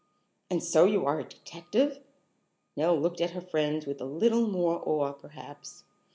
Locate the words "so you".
0.63-1.05